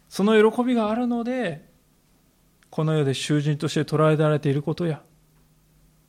[0.09, 1.69] その喜びがあるので、
[2.71, 5.03] この世で囚人として捉えられていることや、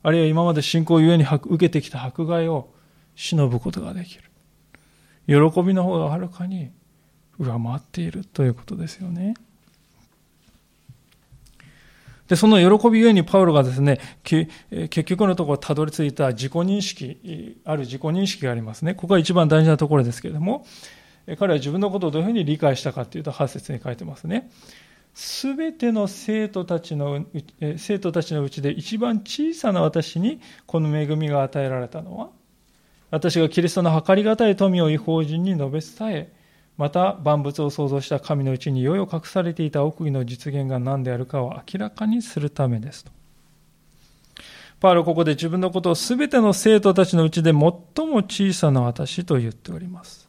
[0.02, 2.72] あるいは今まで信仰ゆえに受けてきた迫害を
[3.14, 4.22] 忍ぶことができる。
[5.26, 6.70] 喜びの方がはるかに
[7.38, 9.34] 上回っているということですよね。
[12.28, 14.48] で、その喜びゆえにパウロがですね、結
[15.04, 18.94] 局のところたどり着いた自己認識、ある自己認識がありますね。
[18.94, 20.64] ここが一番大事なところですけれども、
[21.38, 24.48] 彼は自分のことをどういうふうに理解したかというと、8節に書いてますね。
[25.12, 27.26] すべての生徒たちの、
[27.76, 32.30] 生徒たちのうちで一番小さな私にこの恵みが与えられたのは、
[33.10, 36.32] 私がキリストの計りがたい富を違法人に述べ伝え、
[36.76, 43.12] また万物を創造した神のうちにいよいよ隠されていた奥義の実現が何であるかを明らかにするためですと。
[44.80, 47.82] パウロここで自分のことを全ての生徒たちのうちで最も
[48.22, 50.19] 小さな私と言っております。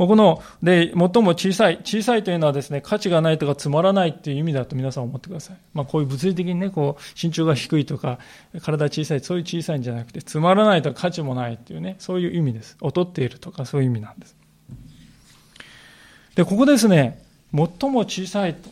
[0.00, 5.56] ここの、で、最も小さい、小さいというのはですね、価値がないとかつまらないっていう意味だと皆さん思ってください。
[5.74, 8.18] まあこういう物理的にね、こう、身長が低いとか、
[8.62, 12.78] 体小さい、そういう小さいんじゃなくて、つまらないとか価値もないっていうね、そういう意味です。
[12.80, 14.34] 劣っているとか、そういう意味なんです。
[16.34, 17.22] で、ここですね、
[17.54, 18.70] 最も小さいと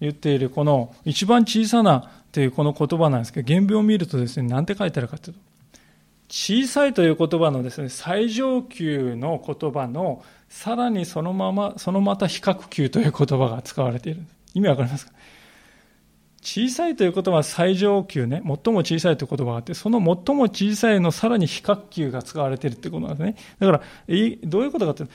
[0.00, 5.51] 言っている、この一番小さなというこの言葉なんですけど、原文を見るとですね、なんて書いてあるかというと、
[6.34, 14.22] 小さいという言葉のですね、最上級の言葉の、さらにそのまま、そのまた比較級という言葉が使われている。
[14.54, 15.12] 意味わかりますか？
[16.40, 23.36] 小さいという言葉は最上級ね、最も小さいという言葉があって、その最も小さいのさらに比較級が使われているということなんですね。
[23.58, 23.78] だから、
[24.44, 25.12] どういうことかというと、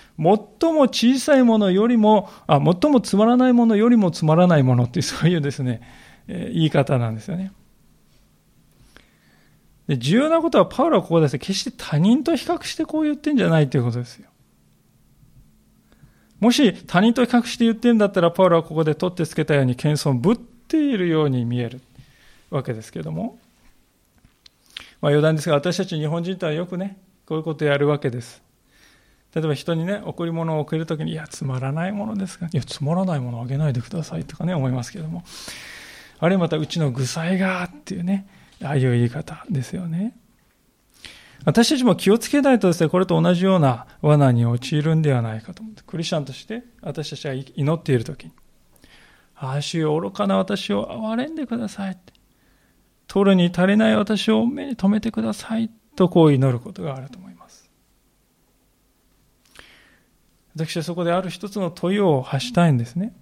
[0.61, 5.81] 最も小さいものよりも、あ、最もつまらないものよりもつまらないものっていう、そういうですね、
[6.27, 7.51] え言い方なんですよね。
[9.87, 14.29] で重要なことは、パウロはここですね、決して他人と比較してこう言ってんじゃないということですよ。
[16.39, 21.81] もし他人と比較して言ってんだったら、パウロはここで取ってつけたように謙遜ぶっているように見える。
[22.49, 23.37] わけですけども、
[25.01, 28.41] まあ、余談ですが私たち日本人とはよくねこういうことをやるわけです。
[29.35, 35.23] 例えば人にね贈り物を贈るときにいやつまらないものですがいやつまらないものをあげないでくださいとかね思いますけども。
[36.19, 38.27] あるいはまたうちの具材がっていうね。
[38.63, 40.17] ああいう言い方ですよね
[41.45, 48.31] 私たちも気をつけないとですね、これと同じような罠に陥るんではないかと思って、クリスチャンとして私たちが祈っているときに、
[49.35, 51.97] ああ、主よ、愚かな私を憐れんでください。
[53.07, 55.69] 取るに足りない私を目に留めてください。
[55.95, 57.69] とこう祈ることがあると思います。
[60.55, 63.15] 私はそこである一つの問いを発したいんですね。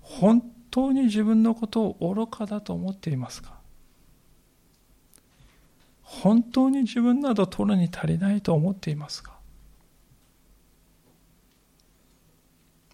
[0.00, 3.61] 本当に自分のことを愚かだと思っていますか？
[6.20, 9.32] 本当に自分など取るに足りないと思っていますか？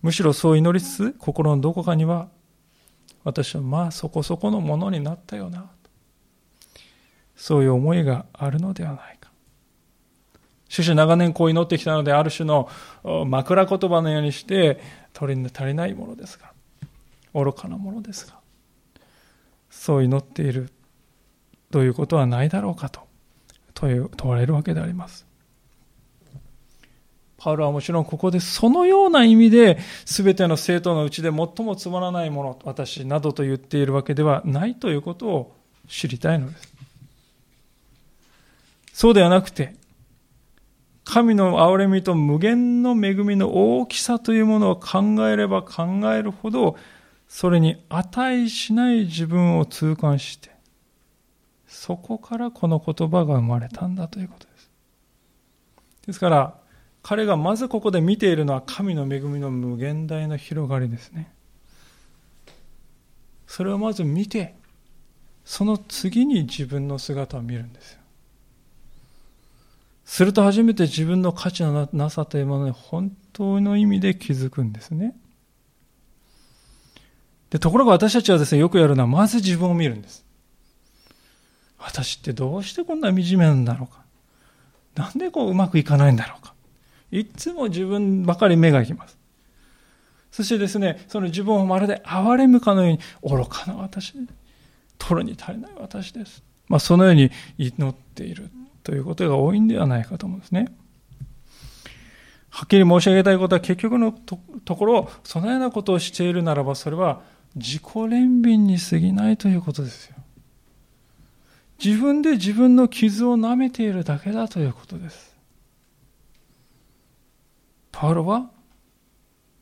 [0.00, 2.28] むしろそう祈りつつ心のどこかには
[3.24, 5.68] 私はまあそこそこのものになったよな。
[7.36, 9.30] そういう思いがあるのではないか。
[10.68, 12.68] 主主長年こう祈ってきたのである種の
[13.26, 14.80] 枕言葉のようにして
[15.12, 16.52] 取りに足りないものですが。
[17.34, 18.38] 愚かなものですが。
[19.70, 20.70] そう祈っている
[21.70, 23.07] ということはないだろうかと。
[23.78, 25.28] という問われるわけであります
[27.36, 35.56] パウロはもちろんここでそのような意味で全ての生徒のうちで最もつまらないもの、私などと言っているわけではないということを
[35.88, 36.74] 知りたいのです。
[38.92, 39.76] そうではなくて、
[41.04, 46.76] 神の憐れみと無限の恵みの大きさというものを考えれば考えるほど、
[47.28, 50.57] それに値しない自分を痛感して、
[51.68, 54.70] そこからこの言葉が生まれたんだということです。
[56.06, 56.58] ですから、
[57.02, 61.30] 彼がまずここで見ているのは神の恵みの無限大の広がりですね。
[63.46, 64.54] それをまず見て、
[65.44, 68.00] その次に自分の姿を見るんですよ。
[70.04, 75.14] すると初めて自分の価値のなさというものに本当の意味で気づくんですね。
[77.50, 80.24] で、ところが私たちはですね、よくやるのはまず自分を見るんです。
[81.78, 84.02] 私ってどうしてこんな惨めなんだろうか？
[84.94, 86.54] なんでこううまくいかないんだろうか？
[87.10, 89.16] いつも自分ばかり目が行きます。
[90.30, 94.14] そしてですね、その自分をまるで憐れむかのように、愚かな私、
[94.98, 96.42] 取るに足りない私です。
[96.68, 98.50] まあ、そのように祈っている
[98.82, 100.68] ということが多いんではないかと思うんですね。
[102.50, 104.36] はっきり申し上げたいことは結局のと
[104.76, 107.22] ころ、そのようなことをしているならば、それは
[107.54, 108.08] 自己憐
[108.42, 110.16] 憫に過ぎないということですよ。
[111.82, 115.36] 自分で自分の傷を舐めているだけだということです。
[117.92, 118.50] パウロは、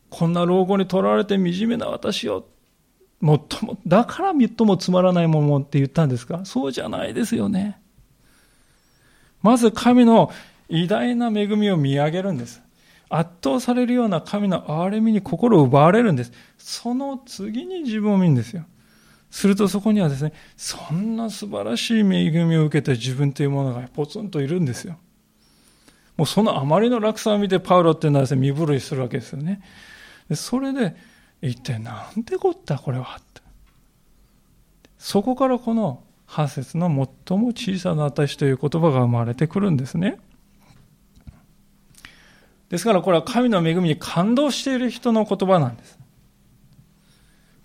[0.09, 2.47] こんな老後に取られて惨めな私を、
[3.21, 6.45] もっとも、だからみっともつまらないものって言ったんですか？
[6.45, 7.81] そうじゃないですよね。
[9.43, 10.31] まず神の
[10.69, 12.63] 偉大な恵みを見上げるんです。
[13.09, 16.33] 圧倒されるような神の憐れみに心を奪われるんです。
[16.59, 18.65] その次に自分を見るんですよ。
[19.37, 24.97] するとそこにはですね、そんな素晴らしい恵みを受けた自分というものがポツンといるんですよ。
[26.17, 29.61] もうそのあまりの落差を見てパウロっていうのはですね、身震いするわけですよね。
[30.31, 30.97] でそれで、
[31.43, 33.43] 一体なんてこったこれはって。
[34.97, 40.19] そこからこの8節の最も小さな私という言葉が生まれてくるんですね。
[42.71, 45.96] ですからこれは神の恵みに感動している人の言葉なんです。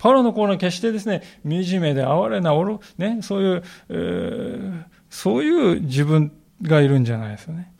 [0.02, 7.72] パウロの頃決してですね、惨めで哀れな、おろ、ね、そういう、えー、そういう自分がいるんじゃないですよね。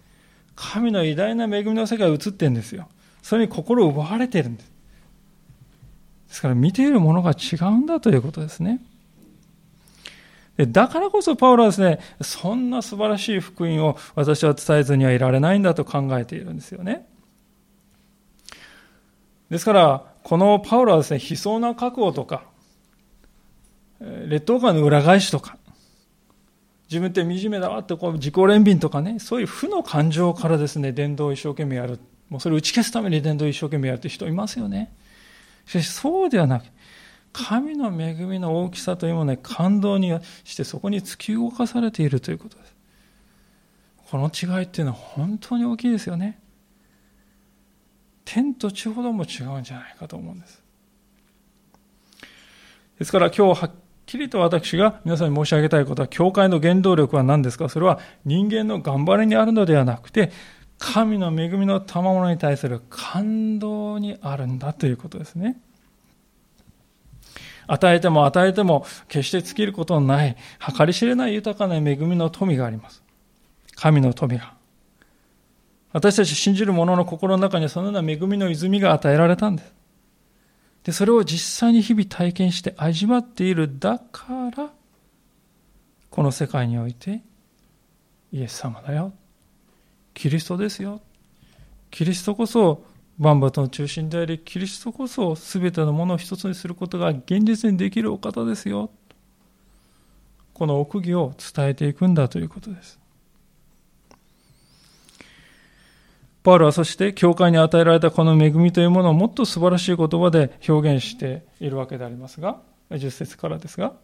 [0.55, 2.89] 神の偉大な恵みの世界が映ってるんですよ。
[3.23, 4.70] それに心を奪われてるんです。
[6.29, 8.79] ですから見ているものが違うんだということですね。
[10.57, 17.05] でだからこそパウロはですね、そんな素晴らしい福音を私は伝えずにはいられないんだと考えているんですよね。
[19.51, 22.45] ですから、このパウロはですね、悲壮な覚悟とか、
[24.01, 25.57] 劣等感の裏返しとか、
[26.89, 31.99] 自分って惨めだわってこう自己憐憫とかね、そういう負の感情からですね、伝道を一生懸命やる。
[32.29, 34.95] もうそれを打ち消すために伝道を一生懸命やるって人いますよね。
[35.66, 36.64] しかしそうではなく、
[37.33, 40.12] 神の恵みの大きさというものに感動に
[40.45, 42.75] してそこに突き動かされているということです。
[44.11, 46.41] この違いっていうのは本当に大きいですよね。
[48.25, 50.62] 天と地ほども違うんじゃないかと思うんです。
[52.99, 53.70] ですから今日はっ
[54.07, 57.68] きりと私が皆さんに申し上げたいことは、教会の原動力は何ですか？
[57.68, 60.31] それは人間の頑張りにあるのではなくて、
[60.79, 65.61] 神の恵みの賜物に対する感動にあるんだということですね。
[67.66, 70.37] 与えても与えても決して尽きることのない、
[70.77, 73.03] 計り知れない豊かな恵みの富があります。
[73.77, 74.55] 神の富が。
[75.93, 79.74] 私たち信じる者の心の中にはそのような恵みの泉が与えられたんです。
[80.84, 83.78] で、それを実際に日々体験して味わっている。
[83.78, 84.70] だから、
[86.11, 87.22] この世界において、
[88.32, 89.12] イエス様だよ。
[90.14, 91.01] キリストですよ。
[91.90, 92.84] キリストこそ
[93.18, 98.90] 万物の中心であり、キリストこそ全てのものを一つにすることが現実にできるお方ですよ。
[100.55, 103.01] この奥義を伝えていくんだということです。
[106.43, 113.95] パウロはそして教会に与えられたこの恵みというものをもっと素晴らしい言葉で表現しているわけでありますが、10節からですが、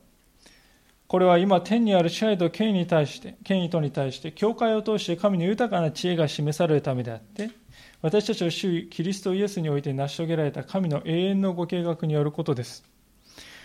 [1.09, 7.51] これは今天にある支配と権威に対して、権威とに対して、教会を通して神の豊かな知恵が示されるためであって、
[8.03, 12.85] 私たちを主キリストイエスにおいて成し遂げられた神の永遠のご計画によることです。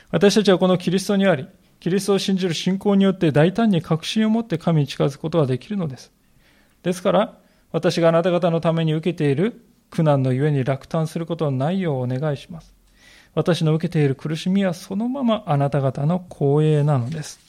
[0.09, 1.47] 私たちはこのキリストにあり、
[1.80, 6.13] キリストを信じる信仰によって大胆に確信を持って神に近づくことができるのです。
[6.82, 7.38] ですから、
[7.74, 12.74] 私があなた方のために受けている苦難のゆえに落胆することのないようお願いします。
[13.34, 17.39] 私の受けている苦しみはそのままあなた方の光栄なのです。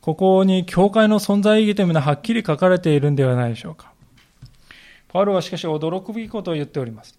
[0.00, 3.92] ここに教会の存在意義というのははっきり書かれているんではないでしょうか。
[5.08, 7.18] パウロはしかし驚くべきことを言っております。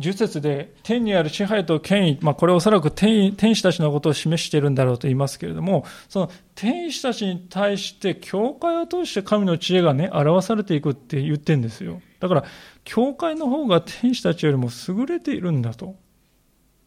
[0.00, 12.00] 10節で天にある支配と権威、まあ、これおそらく天天使たちのことを示しているんだろうと言いますけれども、その天使たちに対して教会を通して神の知恵がね、表されていくって言ってんですよ。
[12.18, 12.44] だから、
[12.84, 15.96] 教会の方が天使たちよりも優れているんだと。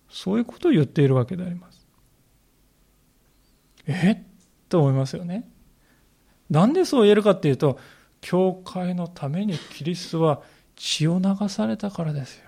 [0.09, 1.87] そういうことを言っているわけであります。
[3.87, 4.23] え？
[4.69, 5.49] と思いますよね。
[6.49, 7.79] なんでそう言えるかっていうと、
[8.21, 10.41] 教会のためにキリストは
[10.75, 12.42] 血を流されたからですよ。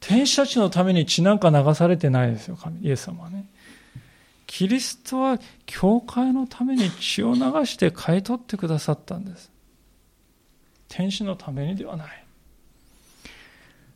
[0.00, 3.46] 天使たちのために血なんか流されてないですよ、イエス様はね。
[4.46, 9.50] キリストは教会のために血を流して買い取ってくださったんです。
[10.88, 12.24] 天使のためにではない。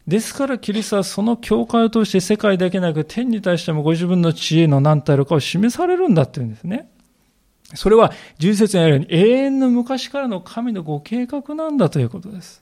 [0.06, 6.90] ですからキリストはその教会を通して世界だけなく天に対してもご自分の知恵の何たるかを示されるんだって言うんですね。
[7.74, 12.61] それは十節にあるように永遠の昔からの神のご計画なんだということです。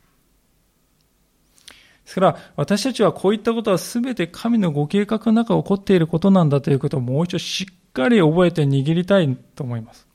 [2.10, 10.08] ですから、私たちはこういったことは全て神のご計画の中起こっていることなんだということをもう一度しっかり覚えて握りたいと思います。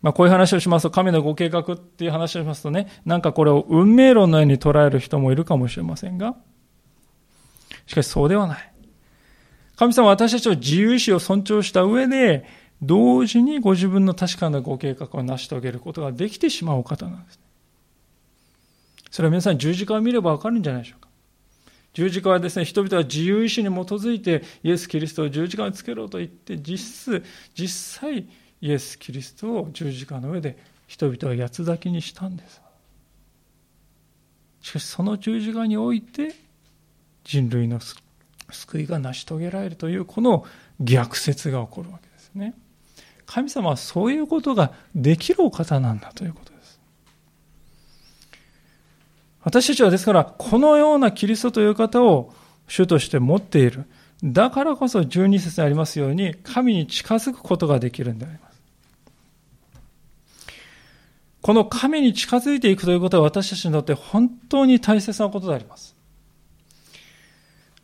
[0.00, 6.36] まあ、こういう話をしますと、神のご計画っていう話をしますとね、なんかこれを運命論のように捉える人もいるかもしれませんが、
[7.86, 8.72] しかしそうではない。
[9.76, 12.46] 神様は私たちの自由意志を尊重した上で、
[12.80, 17.43] 同時にご自分の確かなご計画を成し遂げることができてしまう方なんです。
[19.14, 21.08] それは皆さん十字架を見ればわかるんじゃないでしょうか。
[21.92, 28.26] 十字架はですね、人々は自由意志に基づいてイエス・キリストを十字架につけろと言って、実質、実際、
[28.60, 30.58] イエス・キリストを十字架の上で
[30.88, 32.60] 人々は八つ咲きにしたんです。
[34.62, 36.34] しかしその十字架において
[37.22, 37.78] 人類の
[38.50, 40.44] 救いが成し遂げられるというこの
[40.80, 42.52] 逆説が起こるわけですね。
[43.26, 46.53] 神様はそういうことができるお方なんだということ
[49.44, 52.32] 私たちはですから、このようなキリストという方を
[52.66, 53.84] 主として持っている。
[54.24, 58.54] だからこそ12節にありますように、神に近づくことができるんであります。
[61.42, 65.94] この神に近づいていくということは私たちにとって本当に大切なことであります。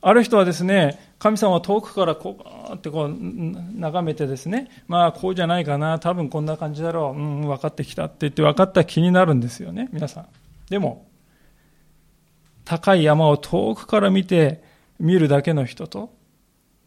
[0.00, 2.38] ある人はですね、神様は遠くからこ
[2.70, 10.26] うってこう眺めてですね、まあこうじゃないかな、多分こんな感じだろう、うん、分かってきたって言って分かった気になるんですよね、皆さん。
[10.70, 11.09] でも、
[12.70, 14.62] 高い山を遠くから見て
[15.00, 16.14] 見るだけの人と、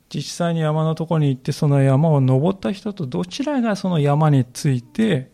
[0.08, 5.30] 実際に山のとこに行ってその山を登った人とどちらがその山について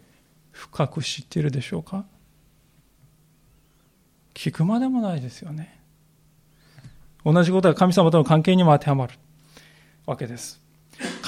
[0.50, 2.04] 深く知っているでしょうか？
[4.34, 5.80] 聞くまでもないですよね。
[7.24, 9.14] 同じことは神様との関係にも当てはまる
[10.08, 10.60] わけです。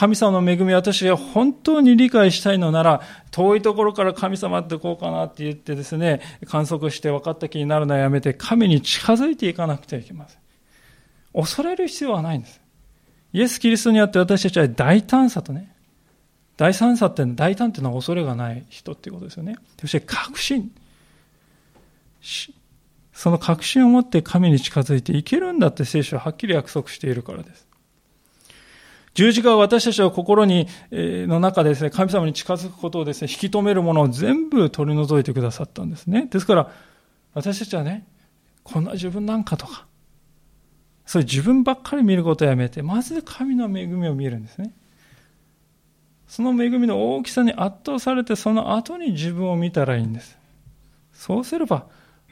[0.01, 10.41] 神様の恵み私が本当に理解したいのなら、遠いところから神様ってこうかなって言ってですね、観測して分かった気になるのはやめて、神に近づいていかなくてはいけません。
[11.35, 12.59] 恐れる必要はないんです。
[13.31, 15.71] イエス・キリストにあって私たちは大胆さとね、
[16.57, 19.57] 大胆さって大胆っていうのは恐れがない人っていうことですよね。
[19.79, 20.71] そして確信。
[23.13, 27.69] その確信を持って神に近づいていけるんだって聖書ははっきり約束しているからです。
[29.13, 36.27] 十字架は私たちの心に、の中でですね、神様に近づくことをですね、引き止めるものを全部取り除いてくださったんですね。
[36.31, 36.71] ですから、
[37.33, 38.07] 私たちはね、
[38.63, 39.85] こんな自分なんかとか、
[41.05, 44.73] そういう自分ばっかり見ることをやめて、まず神の恵みを見るんですね。
[46.27, 50.37] その恵みの大きさに圧倒されて、その後に自分を見たらいいんです。
[51.11, 51.87] そうすれば、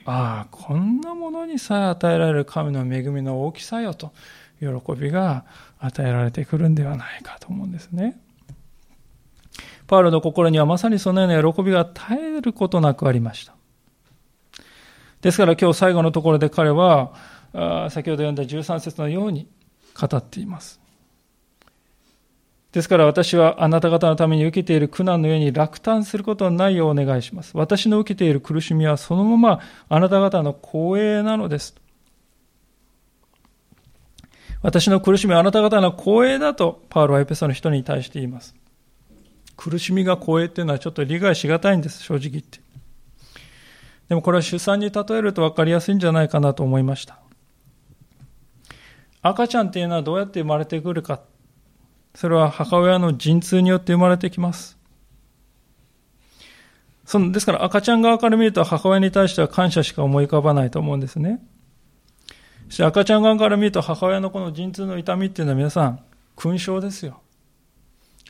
[0.05, 4.13] ああ、こんなものにさえ与えられる神の恵みの大きさよと、
[4.59, 5.45] 喜びが
[5.79, 8.19] 与えられてくるんではないかと思うんですね。
[9.87, 13.55] パウロの心にはまさにそのような喜びが絶えることなくありました。
[15.21, 17.13] ですから今日最後のところで彼は、
[17.89, 19.47] 先ほど読んだ13節のように
[19.99, 20.79] 語っています。
[22.71, 27.57] ですから私はあなた方のために受けている苦難の上に落胆することのないようお願いします。
[27.57, 31.75] 私の受けている苦しみはそのままあなた方の光栄なのです。
[34.61, 38.55] 私の苦しみはあなた方の光栄だとパウロはエペソの人に対して言います。
[39.55, 42.59] 苦しみが光栄っていうのはちょっと理解しがたいんです、正直言って。
[44.09, 47.19] でもこれは出産に例えると分かりやすいんじゃないかなと思いました。
[49.21, 51.21] 赤ちゃんっていうのはどうやって生まれてくるか。
[52.15, 54.77] それは母親の陣痛によって生まれてきます。
[57.05, 61.41] そのですから赤ちゃん側から見ると母親に対しては感謝しか思い浮かばないと思うんですね。
[62.69, 65.99] し赤ちゃん側から見ると母親のこの陣痛の痛みっていうのは皆さん
[66.35, 67.21] 勲章ですよ。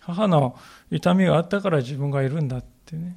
[0.01, 0.57] 母の
[0.89, 3.15] 痛みがあったから自分がいるんだってね。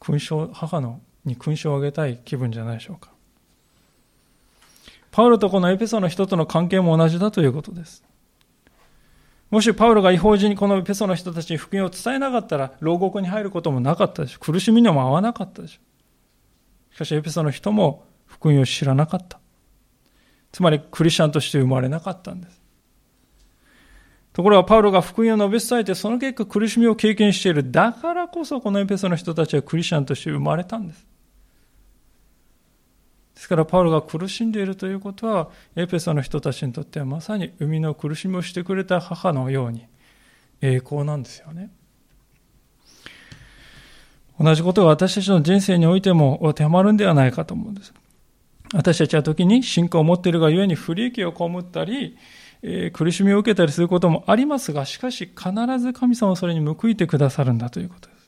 [0.00, 3.10] 勲章、母のに勲章をあげたい気分じゃないでしょうか。
[5.10, 8.04] パウロとこのエペソの人との関係も同じだということです。
[9.50, 14.44] もしパウロが違法人にこのエペソの人たちに福音を伝えなかったら、牢獄に入ることもなかったでしょう。
[14.44, 15.80] 苦しみにも合わなかったでしょ
[16.92, 16.94] う。
[16.94, 19.40] しかしエペソの人も福音を知らなかった。
[20.58, 22.60] つまりクリスチャンとして生まれなかったんです。
[24.32, 27.70] ところがパウロが福音を述べ伝えて、その結果苦しみを経験している。
[27.70, 31.06] だからこそこのエペソの人たちはクリスチャンとして生まれたんです。
[33.36, 39.86] ですからパウロが苦しんでいるということは、エペソの人たちにとってはまさに生みの苦しみをしてくれた母のように
[40.60, 41.70] 栄光なんですよね。
[44.40, 47.94] 同じことが私たちの人生においても当てはまるんではないかと思うんです。
[48.74, 52.16] 私たちは時に信仰を持っているがゆえに不利益を被ったり、
[52.62, 58.18] えー、苦しみを受けたりすることもありますが、しかし必ず神様はそれに報いてくださるんだということです。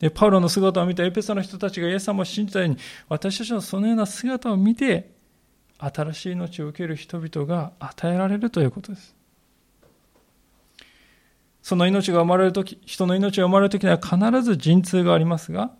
[0.00, 2.76] で、パウロの姿を見たエペソの人たちがイエス様を信じたように、
[3.08, 5.10] 私たちのそのような姿を見て、
[5.78, 9.14] 新しい命を受ける人々が与えられるということです。
[11.62, 15.70] その命が生まれるとき、人の命が生まれるときには必ず陣痛がありますが、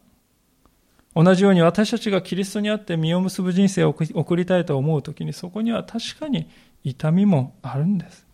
[1.14, 6.48] 同じように私たちがキリストにあって実を結ぶ人生を送りたいと思うときに、そこには確かに
[6.84, 8.26] 痛みもあるんです。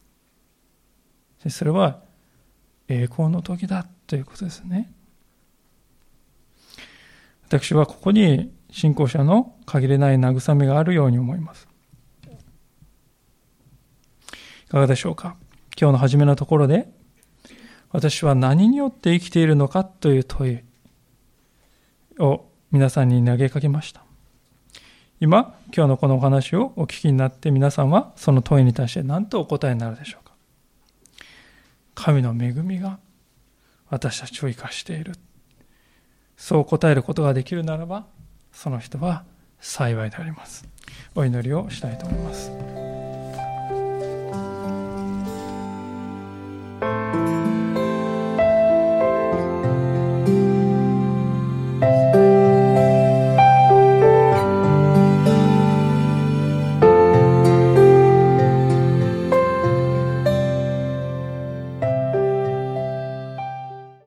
[1.49, 2.01] それは
[2.89, 4.93] 栄光の時だということですね。
[7.49, 11.69] 私はここに信仰者の限りない慰めがあるように思います。
[14.67, 15.37] いかがでしょうか？
[15.81, 16.89] 今日の初めのところで、
[17.93, 20.59] 私は何によって生きているのかという問い
[22.19, 22.45] を
[22.77, 24.03] 皆さんに投げかけました。
[25.19, 30.35] 今、今日のこのお話をお聞きになって皆さんはその問いに対して何とお答えになるでしょうか
[31.95, 32.99] 神の恵みが
[33.89, 35.15] 私たちを生かしている。
[36.37, 38.05] そう答えることができるならば、
[38.53, 39.25] その人は
[39.59, 40.69] 幸いであります。
[41.15, 42.96] お祈りをしたいと思います。